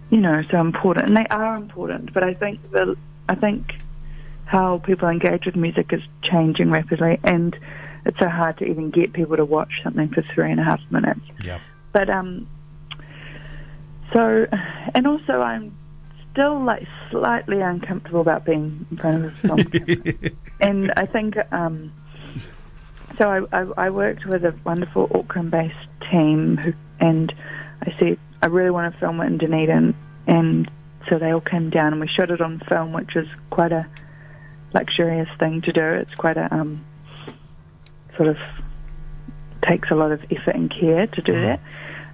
you 0.10 0.18
know, 0.20 0.42
so 0.52 0.60
important, 0.60 1.08
and 1.08 1.16
they 1.18 1.28
are 1.30 1.56
important. 1.56 2.14
But 2.14 2.24
I 2.24 2.34
think 2.34 2.60
the 2.72 2.98
I 3.30 3.36
think 3.36 3.76
how 4.46 4.80
people 4.80 5.08
engage 5.08 5.46
with 5.46 5.56
music 5.56 5.94
is 5.94 6.02
changing 6.24 6.72
rapidly, 6.72 7.20
and 7.24 7.56
it's 8.06 8.20
so 8.20 8.28
hard 8.30 8.58
to 8.58 8.66
even 8.66 8.90
get 8.92 9.14
people 9.14 9.38
to 9.38 9.46
watch 9.46 9.82
something 9.84 10.10
for 10.10 10.22
three 10.24 10.52
and 10.52 10.60
a 10.60 10.64
half 10.64 10.82
minutes. 10.92 11.22
Yeah. 11.44 11.60
But 11.94 12.10
um, 12.10 12.48
so, 14.14 14.46
and 14.94 15.08
also 15.08 15.42
I'm 15.42 15.76
still 16.36 16.62
like 16.62 16.86
slightly 17.10 17.62
uncomfortable 17.62 18.20
about 18.20 18.44
being 18.44 18.86
in 18.92 18.98
front 18.98 19.26
of 19.26 19.34
a 19.34 19.36
film 19.38 19.64
camera. 19.64 20.32
and 20.60 20.92
I 20.98 21.06
think 21.06 21.36
um, 21.52 21.94
so. 23.18 23.30
I, 23.30 23.58
I 23.58 23.86
I 23.86 23.90
worked 23.90 24.26
with 24.26 24.44
a 24.44 24.54
wonderful 24.66 25.10
Auckland-based 25.16 26.12
team 26.12 26.58
who, 26.58 26.74
and 27.00 27.34
I 27.82 27.96
said 27.98 28.20
I 28.42 28.48
really 28.48 28.70
want 28.70 28.94
to 28.94 29.00
film 29.00 29.22
it 29.22 29.28
in 29.28 29.38
Dunedin, 29.38 29.96
and 30.28 30.70
so 31.10 31.18
they 31.18 31.32
all 31.32 31.40
came 31.40 31.70
down 31.70 31.94
and 31.94 32.02
we 32.02 32.10
shot 32.10 32.30
it 32.32 32.42
on 32.42 32.62
film, 32.68 32.92
which 32.92 33.16
is 33.16 33.28
quite 33.50 33.72
a 33.72 33.88
luxurious 34.74 35.30
thing 35.40 35.62
to 35.62 35.72
do. 35.72 35.82
It's 35.82 36.16
quite 36.16 36.36
a 36.36 36.54
um, 36.54 36.86
sort 38.18 38.28
of 38.28 38.38
takes 39.62 39.90
a 39.90 39.96
lot 39.96 40.12
of 40.12 40.22
effort 40.30 40.56
and 40.56 40.70
care 40.70 41.08
to 41.08 41.22
do 41.22 41.32
that. 41.32 41.62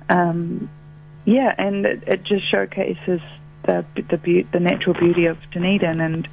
Um, 0.10 0.70
yeah, 1.26 1.54
and 1.58 1.86
it, 1.86 2.04
it 2.06 2.24
just 2.24 2.50
showcases 2.50 3.20
the 3.64 3.86
the, 4.10 4.18
be- 4.18 4.48
the 4.52 4.60
natural 4.60 4.94
beauty 4.94 5.26
of 5.26 5.38
Dunedin, 5.52 6.00
and 6.00 6.28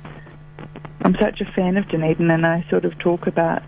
I'm 1.02 1.14
such 1.20 1.40
a 1.40 1.44
fan 1.44 1.76
of 1.76 1.88
Dunedin, 1.88 2.30
and 2.30 2.46
I 2.46 2.64
sort 2.70 2.84
of 2.84 2.98
talk 2.98 3.26
about 3.26 3.62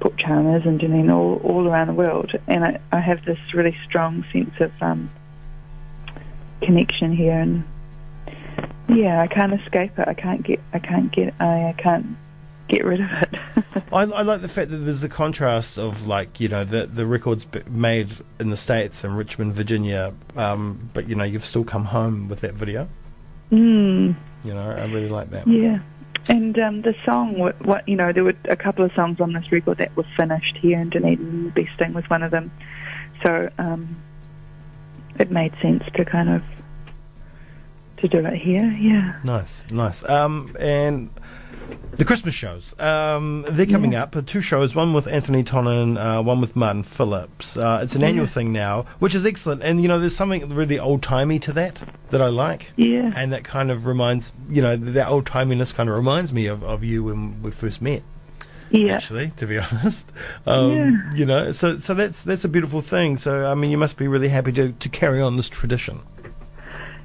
Port 0.00 0.16
Chalmers 0.18 0.66
and 0.66 0.78
Dunedin 0.78 1.10
all, 1.10 1.40
all 1.42 1.66
around 1.66 1.88
the 1.88 1.94
world, 1.94 2.32
and 2.46 2.64
I, 2.64 2.80
I 2.92 3.00
have 3.00 3.24
this 3.24 3.38
really 3.54 3.76
strong 3.84 4.24
sense 4.32 4.54
of 4.60 4.72
um, 4.80 5.10
connection 6.60 7.14
here, 7.16 7.38
and 7.38 7.64
yeah, 8.88 9.20
I 9.20 9.26
can't 9.26 9.52
escape 9.60 9.98
it. 9.98 10.06
I 10.06 10.14
can't 10.14 10.42
get, 10.42 10.60
I 10.72 10.78
can't 10.78 11.10
get, 11.12 11.34
I, 11.40 11.68
I 11.68 11.74
can't 11.76 12.06
get 12.68 12.84
rid 12.84 13.00
of 13.00 13.08
it. 13.10 13.82
I, 13.92 14.02
I 14.02 14.22
like 14.22 14.40
the 14.40 14.48
fact 14.48 14.70
that 14.70 14.78
there's 14.78 15.04
a 15.04 15.08
contrast 15.08 15.78
of 15.78 16.06
like 16.06 16.40
you 16.40 16.48
know 16.48 16.64
the 16.64 16.86
the 16.86 17.06
records 17.06 17.46
made 17.68 18.10
in 18.40 18.50
the 18.50 18.56
states 18.56 19.04
in 19.04 19.14
Richmond, 19.14 19.54
Virginia, 19.54 20.14
um, 20.36 20.90
but 20.92 21.08
you 21.08 21.14
know 21.14 21.24
you've 21.24 21.44
still 21.44 21.64
come 21.64 21.84
home 21.84 22.28
with 22.28 22.40
that 22.40 22.54
video. 22.54 22.88
mm. 23.50 24.14
You 24.44 24.54
know, 24.54 24.70
I 24.70 24.86
really 24.86 25.08
like 25.08 25.30
that. 25.30 25.46
Yeah. 25.48 25.80
And 26.28 26.58
um, 26.58 26.82
the 26.82 26.94
song, 27.04 27.38
what, 27.38 27.60
what 27.64 27.88
you 27.88 27.96
know, 27.96 28.12
there 28.12 28.24
were 28.24 28.34
a 28.44 28.56
couple 28.56 28.84
of 28.84 28.92
songs 28.92 29.20
on 29.20 29.32
this 29.32 29.50
record 29.52 29.78
that 29.78 29.96
were 29.96 30.06
finished 30.16 30.56
here 30.56 30.80
in 30.80 30.90
Dunedin. 30.90 31.50
Best 31.50 31.76
Thing 31.78 31.94
was 31.94 32.08
one 32.08 32.22
of 32.22 32.30
them, 32.30 32.50
so 33.22 33.48
um, 33.58 33.96
it 35.18 35.30
made 35.30 35.52
sense 35.62 35.84
to 35.94 36.04
kind 36.04 36.28
of 36.28 36.42
to 37.98 38.08
do 38.08 38.24
it 38.26 38.34
here. 38.34 38.70
Yeah. 38.80 39.18
Nice, 39.24 39.64
nice. 39.70 40.08
Um, 40.08 40.56
and 40.58 41.10
the 41.96 42.04
Christmas 42.04 42.34
shows, 42.34 42.78
um, 42.78 43.44
they're 43.48 43.64
coming 43.66 43.92
Yeah. 43.92 44.02
up. 44.04 44.14
Uh, 44.16 44.22
Two 44.24 44.40
shows, 44.42 44.74
one 44.74 44.92
with 44.92 45.06
Anthonie 45.06 45.44
Tonnon, 45.46 45.96
uh, 45.96 46.22
one 46.22 46.40
with 46.40 46.54
Martin 46.54 46.82
Phillips. 46.82 47.56
Uh, 47.56 47.80
it's 47.82 47.94
an 47.94 48.02
Yeah. 48.02 48.08
annual 48.08 48.26
thing 48.26 48.52
now, 48.52 48.84
which 48.98 49.14
is 49.14 49.24
excellent. 49.24 49.62
And 49.62 49.80
you 49.80 49.88
know, 49.88 49.98
there's 49.98 50.14
something 50.16 50.54
really 50.54 50.78
old 50.78 51.02
timey 51.02 51.38
to 51.40 51.52
that 51.54 51.82
that 52.10 52.20
I 52.20 52.28
like. 52.28 52.72
Yeah. 52.76 53.12
And 53.16 53.32
that 53.32 53.44
kind 53.44 53.70
of 53.70 53.86
reminds, 53.86 54.32
you 54.50 54.60
know, 54.62 54.76
that 54.76 55.08
old 55.08 55.24
timiness 55.24 55.74
kind 55.74 55.88
of 55.88 55.96
reminds 55.96 56.32
me 56.32 56.46
of, 56.46 56.62
of 56.62 56.84
you 56.84 57.04
when 57.04 57.40
we 57.42 57.50
first 57.50 57.80
met. 57.80 58.02
Yeah. 58.68 58.94
Actually, 58.94 59.32
to 59.38 59.46
be 59.46 59.58
honest, 59.72 60.10
um, 60.46 60.72
Yeah. 60.72 61.14
you 61.14 61.24
know, 61.24 61.52
so 61.52 61.78
so 61.78 61.94
that's 61.94 62.20
that's 62.22 62.44
a 62.44 62.48
beautiful 62.48 62.80
thing. 62.82 63.16
So 63.16 63.46
I 63.50 63.54
mean, 63.54 63.70
you 63.70 63.78
must 63.78 63.96
be 63.96 64.06
really 64.08 64.28
happy 64.28 64.52
to 64.52 64.72
to 64.72 64.88
carry 64.88 65.22
on 65.22 65.36
this 65.36 65.48
tradition. 65.48 66.00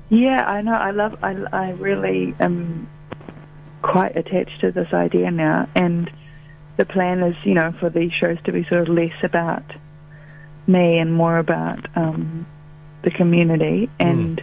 Yeah, 0.10 0.44
I 0.46 0.62
know. 0.62 0.74
I 0.74 0.92
love. 0.92 1.18
I 1.24 1.38
I 1.54 1.70
really 1.72 2.34
am 2.40 2.88
quite 3.82 4.16
attached 4.16 4.62
to 4.62 4.72
this 4.72 4.94
idea 4.94 5.32
now, 5.32 5.68
and 5.76 6.12
the 6.78 6.86
plan 6.86 7.22
is, 7.22 7.36
you 7.44 7.54
know, 7.54 7.74
for 7.80 7.90
these 7.90 8.12
shows 8.12 8.38
to 8.46 8.52
be 8.52 8.64
sort 8.66 8.82
of 8.82 8.90
less 8.90 9.14
about 9.24 9.64
me 10.68 11.00
and 11.00 11.14
more 11.14 11.38
about 11.38 11.86
um, 11.96 12.46
the 13.04 13.12
community. 13.12 13.90
And 14.00 14.42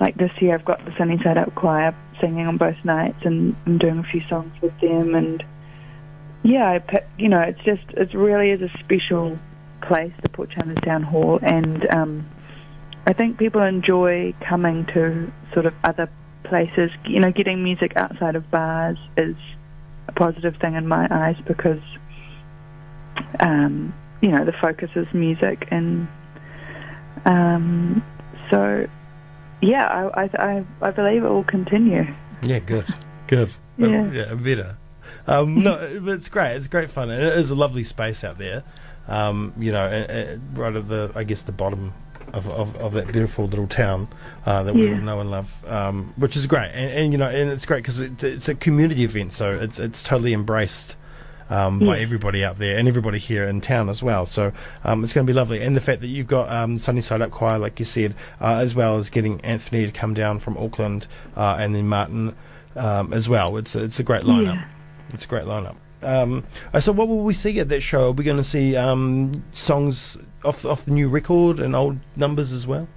like 0.00 0.16
this 0.16 0.30
year, 0.40 0.54
I've 0.54 0.64
got 0.64 0.84
the 0.84 0.94
Sunny 0.98 1.18
Side 1.22 1.38
Up 1.38 1.54
Choir 1.54 1.94
singing 2.20 2.46
on 2.46 2.56
both 2.56 2.76
nights, 2.84 3.18
and 3.24 3.56
I'm 3.66 3.78
doing 3.78 3.98
a 3.98 4.04
few 4.04 4.22
songs 4.28 4.52
with 4.60 4.78
them. 4.80 5.14
And 5.14 5.42
yeah, 6.42 6.68
I 6.68 7.00
you 7.18 7.28
know, 7.28 7.40
it's 7.40 7.62
just 7.64 7.82
it 7.96 8.14
really 8.14 8.50
is 8.50 8.60
a 8.60 8.70
special 8.80 9.38
place, 9.82 10.12
the 10.22 10.28
Port 10.28 10.52
Town 10.84 11.02
Hall, 11.02 11.38
and 11.42 11.86
um, 11.90 12.28
I 13.06 13.12
think 13.12 13.38
people 13.38 13.62
enjoy 13.62 14.34
coming 14.40 14.86
to 14.94 15.30
sort 15.52 15.66
of 15.66 15.74
other 15.84 16.08
places. 16.44 16.90
You 17.06 17.20
know, 17.20 17.32
getting 17.32 17.62
music 17.62 17.92
outside 17.96 18.36
of 18.36 18.50
bars 18.50 18.98
is 19.16 19.36
a 20.08 20.12
positive 20.12 20.56
thing 20.60 20.74
in 20.74 20.86
my 20.86 21.08
eyes 21.10 21.36
because, 21.46 21.82
um, 23.40 23.94
you 24.20 24.30
know, 24.30 24.44
the 24.44 24.52
focus 24.52 24.90
is 24.94 25.06
music, 25.12 25.66
and 25.70 26.08
um, 27.24 28.04
so 28.50 28.86
yeah, 29.60 29.86
I, 29.86 30.24
I 30.24 30.30
I 30.38 30.64
I 30.82 30.90
believe 30.90 31.24
it 31.24 31.28
will 31.28 31.44
continue. 31.44 32.04
Yeah, 32.42 32.58
good, 32.60 32.86
good. 33.26 33.50
Yeah. 33.76 34.08
yeah, 34.12 34.34
better. 34.34 34.76
Um, 35.26 35.64
no, 35.64 36.00
but 36.00 36.12
it's 36.12 36.28
great. 36.28 36.54
It's 36.54 36.68
great 36.68 36.92
fun, 36.92 37.10
and 37.10 37.20
it 37.20 37.36
is 37.36 37.50
a 37.50 37.56
lovely 37.56 37.82
space 37.82 38.22
out 38.22 38.38
there. 38.38 38.62
Um, 39.08 39.52
you 39.58 39.72
know, 39.72 40.38
right 40.52 40.76
at 40.76 40.88
the, 40.88 41.10
I 41.16 41.24
guess, 41.24 41.42
the 41.42 41.50
bottom 41.50 41.92
of, 42.34 42.48
of, 42.50 42.76
of 42.76 42.92
that 42.92 43.06
beautiful 43.12 43.46
little 43.46 43.66
town 43.66 44.08
uh, 44.44 44.62
that 44.64 44.74
we 44.74 44.86
Yeah. 44.88 44.94
all 44.96 45.00
know 45.00 45.20
and 45.20 45.30
love, 45.30 45.54
um, 45.66 46.12
which 46.16 46.36
is 46.36 46.46
great. 46.46 46.70
And, 46.74 46.90
and 46.90 47.12
you 47.12 47.18
know, 47.18 47.28
and 47.28 47.50
it's 47.50 47.64
great 47.66 47.82
because 47.82 48.00
it, 48.00 48.22
it's 48.22 48.48
a 48.48 48.54
community 48.54 49.04
event, 49.04 49.32
so 49.32 49.52
it's 49.52 49.78
it's 49.78 50.02
totally 50.02 50.32
embraced. 50.34 50.96
Um, 51.50 51.78
by 51.78 51.98
everybody 51.98 52.42
out 52.42 52.58
there 52.58 52.78
and 52.78 52.88
everybody 52.88 53.18
here 53.18 53.44
in 53.44 53.60
town 53.60 53.90
as 53.90 54.02
well, 54.02 54.24
so 54.26 54.50
um, 54.82 55.04
it's 55.04 55.12
going 55.12 55.26
to 55.26 55.30
be 55.30 55.36
lovely. 55.36 55.60
And 55.60 55.76
the 55.76 55.80
fact 55.82 56.00
that 56.00 56.06
you've 56.06 56.26
got 56.26 56.48
um, 56.50 56.78
Sunny 56.78 57.02
Side 57.02 57.20
Up 57.20 57.30
Choir, 57.32 57.58
like 57.58 57.78
you 57.78 57.84
said, 57.84 58.14
uh, 58.40 58.54
as 58.62 58.74
well 58.74 58.96
as 58.96 59.10
getting 59.10 59.40
Anthonie 59.40 59.84
to 59.84 59.92
come 59.92 60.14
down 60.14 60.38
from 60.40 60.56
Auckland, 60.56 61.06
uh, 61.36 61.58
and 61.60 61.74
then 61.74 61.86
Martin 61.86 62.34
um, 62.76 63.12
as 63.12 63.28
well. 63.28 63.58
It's 63.58 63.74
a, 63.74 63.84
it's 63.84 64.00
a 64.00 64.02
great 64.02 64.22
lineup. 64.22 64.54
Yeah. 64.54 64.64
It's 65.12 65.26
a 65.26 65.28
great 65.28 65.44
lineup. 65.44 65.76
Um, 66.02 66.44
so 66.80 66.92
what 66.92 67.08
will 67.08 67.22
we 67.24 67.34
see 67.34 67.60
at 67.60 67.68
that 67.68 67.82
show? 67.82 68.08
Are 68.08 68.12
we 68.12 68.24
going 68.24 68.38
to 68.38 68.42
see 68.42 68.74
um, 68.74 69.44
songs 69.52 70.16
off 70.44 70.64
off 70.64 70.84
the 70.84 70.90
new 70.90 71.08
record 71.08 71.60
and 71.60 71.74
old 71.74 71.98
numbers 72.16 72.52
as 72.52 72.66
well? 72.66 72.88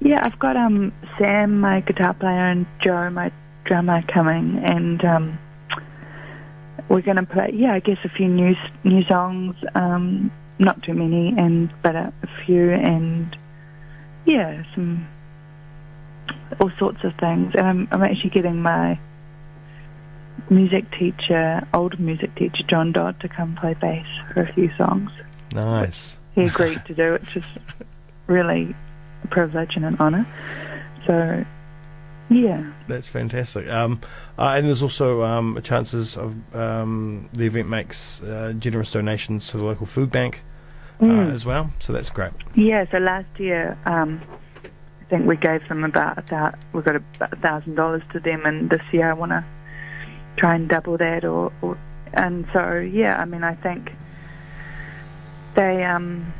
Yeah, 0.00 0.20
I've 0.22 0.38
got 0.38 0.56
um 0.56 0.92
Sam, 1.18 1.60
my 1.60 1.80
guitar 1.80 2.14
player, 2.14 2.50
and 2.50 2.66
Joe, 2.82 3.08
my 3.10 3.32
drummer, 3.64 4.02
coming, 4.12 4.60
and 4.64 5.04
um, 5.04 5.38
we're 6.88 7.00
going 7.00 7.16
to 7.16 7.24
play. 7.24 7.50
Yeah, 7.54 7.72
I 7.74 7.80
guess 7.80 7.98
a 8.04 8.08
few 8.08 8.28
new 8.28 8.54
new 8.84 9.04
songs. 9.04 9.56
Um, 9.74 10.30
not 10.58 10.82
too 10.82 10.94
many, 10.94 11.34
and 11.36 11.72
but 11.82 11.94
a, 11.94 12.12
a 12.22 12.44
few, 12.44 12.70
and 12.70 13.34
yeah, 14.26 14.62
some 14.74 15.06
all 16.60 16.70
sorts 16.78 17.04
of 17.04 17.14
things. 17.16 17.54
And 17.54 17.66
I'm 17.66 17.88
I'm 17.90 18.02
actually 18.02 18.30
getting 18.30 18.60
my 18.60 18.98
music 20.50 20.84
teacher, 20.98 21.66
old 21.72 21.98
music 21.98 22.34
teacher 22.34 22.64
John 22.68 22.92
Dodd, 22.92 23.20
to 23.20 23.28
come 23.28 23.56
play 23.56 23.74
bass 23.74 24.06
for 24.32 24.42
a 24.42 24.52
few 24.52 24.68
songs 24.76 25.10
Nice. 25.54 26.16
He 26.34 26.42
agreed 26.42 26.84
to 26.86 26.94
do, 26.94 27.12
which 27.12 27.36
is 27.36 27.44
really 28.26 28.74
a 29.22 29.28
privilege 29.28 29.76
and 29.76 29.84
an 29.84 29.96
honour. 29.98 30.26
So, 31.06 31.44
yeah, 32.30 32.72
That's 32.88 33.06
fantastic. 33.08 33.68
Um, 33.68 34.00
uh, 34.38 34.54
and 34.56 34.66
there's 34.66 34.82
also 34.82 35.22
um, 35.22 35.60
chances 35.62 36.16
of 36.16 36.34
um, 36.54 37.28
the 37.34 37.44
event 37.46 37.68
makes 37.68 38.22
uh, 38.22 38.54
generous 38.58 38.90
donations 38.92 39.46
to 39.48 39.58
the 39.58 39.64
local 39.64 39.86
food 39.86 40.10
bank 40.10 40.42
uh, 41.00 41.04
Mm. 41.04 41.34
as 41.34 41.44
well. 41.44 41.70
So 41.80 41.92
that's 41.92 42.08
great. 42.10 42.32
yeah. 42.54 42.86
So 42.90 42.98
last 42.98 43.26
year, 43.38 43.76
um, 43.84 44.20
I 44.64 45.04
think 45.10 45.26
we 45.26 45.36
gave 45.36 45.68
them 45.68 45.84
about 45.84 46.30
a 46.32 46.54
we 46.72 46.80
got 46.82 46.96
about 46.96 47.32
a 47.32 47.36
thousand 47.36 47.74
dollars 47.74 48.02
to 48.12 48.20
them, 48.20 48.46
and 48.46 48.70
this 48.70 48.80
year 48.92 49.10
I 49.10 49.12
want 49.12 49.32
to 49.32 49.44
try 50.38 50.54
and 50.54 50.68
double 50.68 50.96
that, 50.98 51.24
or, 51.24 51.52
or 51.62 51.76
and 52.14 52.46
so 52.52 52.78
yeah. 52.78 53.18
I 53.20 53.24
mean, 53.26 53.42
I 53.44 53.54
think 53.56 53.92
they 55.54 55.84
um, 55.84 56.32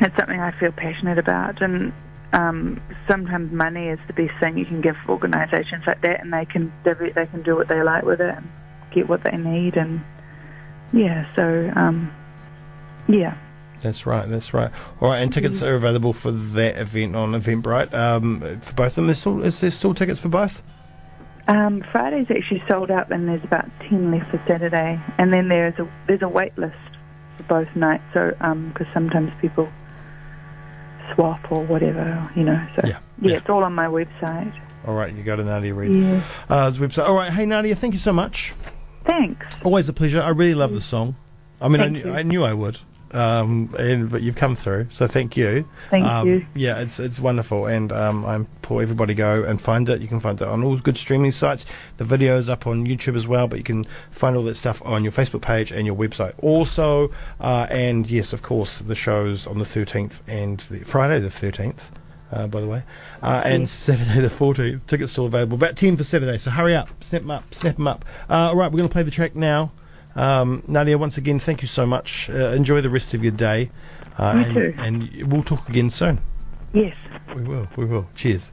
it's 0.00 0.16
something 0.16 0.38
I 0.38 0.58
feel 0.58 0.72
passionate 0.72 1.18
about, 1.18 1.60
and 1.62 1.92
um, 2.32 2.80
sometimes 3.08 3.52
money 3.52 3.88
is 3.88 3.98
the 4.06 4.12
best 4.12 4.38
thing 4.40 4.58
you 4.58 4.66
can 4.66 4.80
give 4.80 4.96
organisations 5.08 5.84
like 5.86 6.02
that, 6.02 6.20
and 6.20 6.32
they 6.32 6.44
can 6.44 6.72
they, 6.84 7.26
can 7.26 7.42
do 7.42 7.56
what 7.56 7.68
they 7.68 7.82
like 7.82 8.04
with 8.04 8.20
it 8.20 8.34
and 8.34 8.48
get 8.92 9.08
what 9.08 9.24
they 9.24 9.36
need, 9.36 9.76
and 9.76 10.00
yeah. 10.92 11.26
So 11.34 11.72
um, 11.74 12.12
yeah. 13.08 13.36
That's 13.80 14.06
right. 14.06 14.28
That's 14.28 14.52
right. 14.52 14.72
All 15.00 15.08
right. 15.08 15.20
And 15.20 15.32
tickets 15.32 15.62
are 15.62 15.76
available 15.76 16.12
for 16.12 16.32
that 16.32 16.76
event 16.78 17.14
on 17.14 17.30
Eventbrite. 17.30 17.94
Um, 17.94 18.40
for 18.60 18.74
both 18.74 18.88
of 18.88 18.94
them, 18.96 19.06
there's 19.06 19.20
still, 19.20 19.40
is 19.44 19.60
there 19.60 19.70
still 19.70 19.94
tickets 19.94 20.18
for 20.18 20.28
both? 20.28 20.64
Um, 21.46 21.84
Friday's 21.92 22.26
actually 22.28 22.60
sold 22.66 22.90
out, 22.90 23.12
and 23.12 23.28
there's 23.28 23.44
about 23.44 23.66
ten 23.88 24.10
left 24.10 24.32
for 24.32 24.42
Saturday. 24.48 25.00
And 25.18 25.32
then 25.32 25.48
there's 25.48 25.78
a 25.78 25.88
there's 26.08 26.22
a 26.22 26.28
wait 26.28 26.58
list 26.58 26.74
for 27.38 27.42
both 27.44 27.74
nights. 27.76 28.04
So 28.12 28.30
because 28.38 28.86
sometimes 28.92 29.32
people 29.40 29.68
swap 31.14 31.40
or 31.50 31.64
whatever, 31.64 32.30
you 32.36 32.44
know. 32.44 32.66
So 32.76 32.82
Yeah, 32.86 32.98
yeah. 33.22 33.36
it's 33.36 33.48
all 33.48 33.64
on 33.64 33.74
my 33.74 33.86
website. 33.86 34.52
All 34.86 34.94
right. 34.94 35.14
You 35.14 35.22
go 35.22 35.36
to 35.36 35.42
Nadia 35.44 35.74
Reid. 35.74 36.02
Yeah. 36.02 36.22
Uh, 36.48 36.70
website. 36.72 37.06
All 37.06 37.14
right. 37.14 37.32
Hey, 37.32 37.46
Nadia, 37.46 37.74
thank 37.74 37.94
you 37.94 38.00
so 38.00 38.12
much. 38.12 38.54
Thanks. 39.04 39.46
Always 39.64 39.88
a 39.88 39.92
pleasure. 39.92 40.20
I 40.20 40.28
really 40.28 40.54
love 40.54 40.72
the 40.72 40.80
song. 40.80 41.16
I 41.60 41.68
mean, 41.68 41.80
I 41.80 41.88
knew. 41.88 42.12
I 42.12 42.22
knew 42.22 42.44
I 42.44 42.52
would, 42.52 42.78
um, 43.12 43.74
and 43.78 44.10
but 44.10 44.22
you've 44.22 44.36
come 44.36 44.56
through, 44.56 44.88
so 44.90 45.06
thank 45.06 45.36
you. 45.36 45.68
Thank 45.90 46.04
um, 46.04 46.28
you. 46.28 46.46
Yeah, 46.54 46.80
it's 46.80 46.98
it's 46.98 47.20
wonderful, 47.20 47.66
and 47.66 47.92
um, 47.92 48.24
I'm 48.24 48.46
for 48.68 48.82
everybody 48.82 49.14
go 49.14 49.44
and 49.44 49.60
find 49.60 49.88
it. 49.88 50.02
You 50.02 50.08
can 50.08 50.20
find 50.20 50.40
it 50.40 50.46
on 50.46 50.62
all 50.62 50.76
good 50.76 50.98
streaming 50.98 51.32
sites. 51.32 51.64
The 51.96 52.04
video 52.04 52.36
is 52.36 52.50
up 52.50 52.66
on 52.66 52.86
YouTube 52.86 53.16
as 53.16 53.26
well, 53.26 53.48
but 53.48 53.58
you 53.58 53.64
can 53.64 53.86
find 54.10 54.36
all 54.36 54.42
that 54.44 54.56
stuff 54.56 54.82
on 54.84 55.02
your 55.04 55.12
Facebook 55.12 55.40
page 55.40 55.72
and 55.72 55.86
your 55.86 55.96
website 55.96 56.34
also. 56.42 57.10
Uh, 57.40 57.66
and 57.70 58.08
yes, 58.10 58.34
of 58.34 58.42
course, 58.42 58.80
the 58.80 58.94
shows 58.94 59.46
on 59.46 59.58
the 59.58 59.64
13th 59.64 60.20
and 60.26 60.60
the, 60.70 60.80
Friday 60.80 61.18
the 61.18 61.30
13th. 61.30 61.80
Uh, 62.30 62.46
by 62.46 62.60
the 62.60 62.66
way, 62.66 62.82
uh, 63.22 63.40
and 63.46 63.66
Saturday 63.66 64.20
the 64.20 64.28
14th. 64.28 64.86
Tickets 64.86 65.12
still 65.12 65.24
available. 65.24 65.54
About 65.54 65.76
10 65.76 65.96
for 65.96 66.04
Saturday, 66.04 66.36
so 66.36 66.50
hurry 66.50 66.76
up, 66.76 66.90
snap 67.02 67.22
them 67.22 67.30
up, 67.30 67.54
snap 67.54 67.76
them 67.76 67.88
up. 67.88 68.04
Uh, 68.28 68.34
all 68.34 68.56
right, 68.56 68.70
we're 68.70 68.76
going 68.76 68.88
to 68.88 68.92
play 68.92 69.02
the 69.02 69.10
track 69.10 69.34
now. 69.34 69.72
Um, 70.18 70.62
Nadia, 70.66 70.98
once 70.98 71.16
again, 71.16 71.38
thank 71.38 71.62
you 71.62 71.68
so 71.68 71.86
much. 71.86 72.28
Uh, 72.28 72.48
enjoy 72.48 72.80
the 72.80 72.90
rest 72.90 73.14
of 73.14 73.22
your 73.22 73.32
day. 73.32 73.70
Uh, 74.18 74.34
You 74.34 74.44
and, 74.44 74.54
too. 74.54 74.74
and 74.78 75.32
we'll 75.32 75.44
talk 75.44 75.68
again 75.68 75.90
soon. 75.90 76.20
Yes. 76.74 76.96
We 77.34 77.42
will, 77.42 77.68
we 77.76 77.84
will. 77.84 78.06
Cheers. 78.16 78.50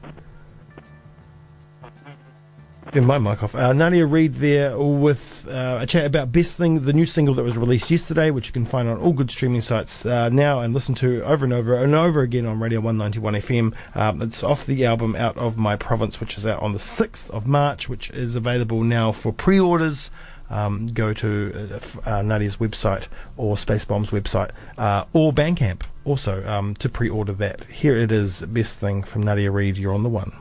Get 2.92 3.02
my 3.02 3.18
mic 3.18 3.42
off. 3.42 3.54
Uh, 3.56 3.72
Nadia 3.72 4.06
Reid 4.06 4.36
there 4.36 4.78
with 4.78 5.44
uh, 5.50 5.78
a 5.82 5.86
chat 5.86 6.06
about 6.06 6.30
Best 6.30 6.56
Thing, 6.56 6.84
the 6.84 6.92
new 6.92 7.04
single 7.04 7.34
that 7.34 7.42
was 7.42 7.56
released 7.58 7.90
yesterday, 7.90 8.30
which 8.30 8.46
you 8.46 8.52
can 8.52 8.64
find 8.64 8.88
on 8.88 8.98
all 8.98 9.12
good 9.12 9.28
streaming 9.30 9.60
sites 9.60 10.06
uh, 10.06 10.28
now 10.28 10.60
and 10.60 10.72
listen 10.72 10.94
to 10.96 11.20
over 11.24 11.44
and 11.44 11.52
over 11.52 11.74
and 11.82 11.96
over 11.96 12.20
again 12.22 12.46
on 12.46 12.60
Radio 12.60 12.78
191 12.80 13.34
FM. 13.42 13.74
Um, 13.96 14.22
it's 14.22 14.44
off 14.44 14.64
the 14.66 14.84
album 14.86 15.16
Out 15.16 15.36
of 15.36 15.56
My 15.58 15.74
Province, 15.74 16.20
which 16.20 16.38
is 16.38 16.46
out 16.46 16.62
on 16.62 16.74
the 16.74 16.78
6th 16.78 17.28
of 17.30 17.44
March, 17.48 17.88
which 17.88 18.08
is 18.10 18.36
available 18.36 18.84
now 18.84 19.10
for 19.10 19.32
pre 19.32 19.58
orders. 19.58 20.08
Um, 20.48 20.86
go 20.86 21.12
to 21.14 21.80
uh, 22.06 22.08
uh, 22.08 22.22
Nadia's 22.22 22.56
website 22.56 23.08
or 23.36 23.56
Spacebomb's 23.56 24.10
website 24.10 24.50
uh, 24.78 25.04
or 25.12 25.32
Bandcamp 25.32 25.82
also 26.04 26.46
um, 26.46 26.74
to 26.76 26.88
pre 26.88 27.08
order 27.08 27.32
that. 27.34 27.64
Here 27.64 27.96
it 27.96 28.12
is 28.12 28.40
Best 28.42 28.74
Thing 28.74 29.02
from 29.02 29.22
Nadia 29.24 29.50
Reid. 29.50 29.76
You're 29.76 29.94
on 29.94 30.02
the 30.02 30.08
one. 30.08 30.32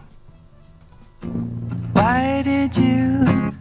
Why 1.93 2.43
did 2.43 2.77
you 2.77 3.53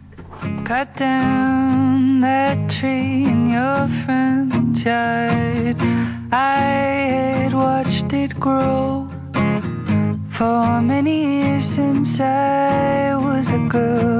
cut 0.65 0.95
down 0.95 2.21
that 2.21 2.69
tree 2.69 3.25
in 3.25 3.49
your 3.49 3.87
front 4.05 4.77
yard? 4.77 5.77
I 6.31 7.41
had 7.41 7.53
watched 7.53 8.13
it 8.13 8.39
grow 8.39 9.09
for 10.29 10.81
many 10.81 11.39
years 11.39 11.65
since 11.65 12.19
I 12.19 13.15
was 13.15 13.49
a 13.49 13.57
girl, 13.57 14.19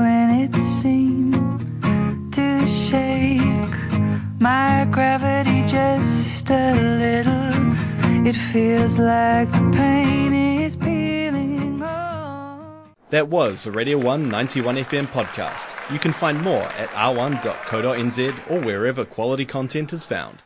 my 4.46 4.86
gravity 4.92 5.66
just 5.66 6.48
a 6.52 6.76
little. 7.02 8.28
It 8.28 8.36
feels 8.36 9.00
like 9.00 9.52
the 9.52 9.72
pain 9.76 10.34
is 10.34 10.76
peeling 10.76 11.82
off. 11.82 12.92
That 13.10 13.28
was 13.28 13.66
a 13.66 13.72
Radio 13.72 13.98
1 13.98 14.30
91 14.30 14.76
FM 14.76 15.08
podcast. 15.08 15.68
You 15.92 15.98
can 15.98 16.14
find 16.14 16.40
more 16.44 16.68
at 16.78 16.90
r1.co.nz 16.90 18.52
or 18.52 18.60
wherever 18.62 19.04
quality 19.04 19.46
content 19.46 19.92
is 19.94 20.06
found. 20.06 20.44